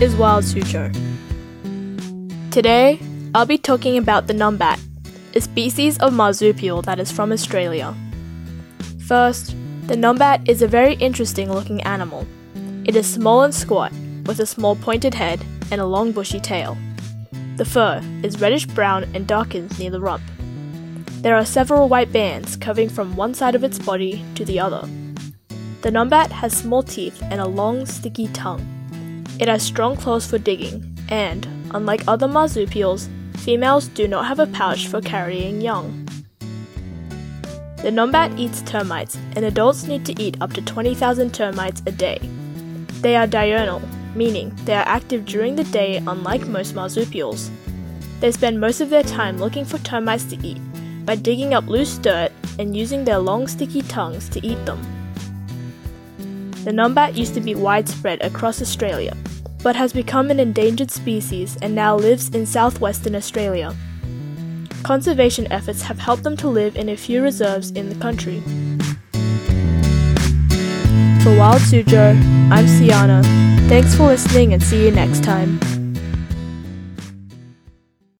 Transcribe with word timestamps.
is 0.00 0.16
Wild 0.16 0.42
Suzhou. 0.42 0.92
Today, 2.50 2.98
I'll 3.32 3.46
be 3.46 3.58
talking 3.58 3.96
about 3.96 4.26
the 4.26 4.34
numbat, 4.34 4.80
a 5.34 5.40
species 5.40 5.98
of 5.98 6.12
marsupial 6.12 6.82
that 6.82 6.98
is 6.98 7.12
from 7.12 7.30
Australia. 7.30 7.94
First, 9.06 9.54
the 9.86 9.94
numbat 9.94 10.48
is 10.48 10.62
a 10.62 10.66
very 10.66 10.94
interesting 10.94 11.52
looking 11.52 11.80
animal. 11.82 12.26
It 12.84 12.96
is 12.96 13.06
small 13.06 13.42
and 13.42 13.54
squat, 13.54 13.92
with 14.26 14.40
a 14.40 14.46
small 14.46 14.74
pointed 14.74 15.14
head 15.14 15.44
and 15.70 15.80
a 15.80 15.86
long 15.86 16.10
bushy 16.10 16.40
tail. 16.40 16.76
The 17.56 17.64
fur 17.64 18.02
is 18.24 18.40
reddish 18.40 18.66
brown 18.66 19.04
and 19.14 19.28
darkens 19.28 19.78
near 19.78 19.92
the 19.92 20.00
rump. 20.00 20.24
There 21.22 21.36
are 21.36 21.46
several 21.46 21.88
white 21.88 22.12
bands 22.12 22.56
covering 22.56 22.88
from 22.88 23.14
one 23.14 23.32
side 23.32 23.54
of 23.54 23.62
its 23.62 23.78
body 23.78 24.24
to 24.34 24.44
the 24.44 24.58
other. 24.58 24.88
The 25.82 25.90
numbat 25.90 26.30
has 26.30 26.52
small 26.56 26.82
teeth 26.82 27.22
and 27.30 27.40
a 27.40 27.46
long, 27.46 27.86
sticky 27.86 28.26
tongue. 28.28 28.73
It 29.40 29.48
has 29.48 29.62
strong 29.62 29.96
claws 29.96 30.26
for 30.26 30.38
digging, 30.38 30.96
and, 31.08 31.46
unlike 31.72 32.02
other 32.06 32.28
marsupials, 32.28 33.08
females 33.38 33.88
do 33.88 34.06
not 34.06 34.26
have 34.26 34.38
a 34.38 34.46
pouch 34.46 34.86
for 34.86 35.00
carrying 35.00 35.60
young. 35.60 36.06
The 37.78 37.90
numbat 37.90 38.38
eats 38.38 38.62
termites, 38.62 39.18
and 39.36 39.44
adults 39.44 39.84
need 39.84 40.06
to 40.06 40.22
eat 40.22 40.36
up 40.40 40.52
to 40.54 40.62
20,000 40.62 41.34
termites 41.34 41.82
a 41.84 41.92
day. 41.92 42.18
They 43.00 43.16
are 43.16 43.26
diurnal, 43.26 43.82
meaning 44.14 44.56
they 44.64 44.74
are 44.74 44.86
active 44.86 45.26
during 45.26 45.56
the 45.56 45.64
day 45.64 45.96
unlike 46.06 46.46
most 46.46 46.74
marsupials. 46.74 47.50
They 48.20 48.30
spend 48.30 48.58
most 48.60 48.80
of 48.80 48.88
their 48.88 49.02
time 49.02 49.36
looking 49.36 49.66
for 49.66 49.78
termites 49.78 50.24
to 50.26 50.46
eat 50.46 50.60
by 51.04 51.16
digging 51.16 51.52
up 51.52 51.66
loose 51.66 51.98
dirt 51.98 52.32
and 52.58 52.74
using 52.74 53.04
their 53.04 53.18
long 53.18 53.46
sticky 53.48 53.82
tongues 53.82 54.28
to 54.30 54.46
eat 54.46 54.64
them. 54.64 54.80
The 56.64 56.70
numbat 56.70 57.14
used 57.14 57.34
to 57.34 57.42
be 57.42 57.54
widespread 57.54 58.22
across 58.22 58.62
Australia, 58.62 59.14
but 59.62 59.76
has 59.76 59.92
become 59.92 60.30
an 60.30 60.40
endangered 60.40 60.90
species 60.90 61.58
and 61.60 61.74
now 61.74 61.94
lives 61.94 62.30
in 62.30 62.46
southwestern 62.46 63.14
Australia. 63.14 63.76
Conservation 64.82 65.46
efforts 65.52 65.82
have 65.82 65.98
helped 65.98 66.22
them 66.22 66.38
to 66.38 66.48
live 66.48 66.76
in 66.76 66.88
a 66.88 66.96
few 66.96 67.22
reserves 67.22 67.70
in 67.72 67.90
the 67.90 67.94
country. 67.96 68.40
For 71.22 71.36
Wild 71.36 71.60
Suzhou, 71.60 72.14
I'm 72.50 72.66
Siana. 72.66 73.22
Thanks 73.68 73.94
for 73.94 74.06
listening 74.06 74.54
and 74.54 74.62
see 74.62 74.86
you 74.86 74.90
next 74.90 75.22
time. 75.22 75.58